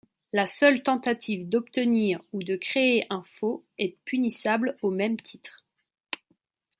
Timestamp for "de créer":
2.41-3.05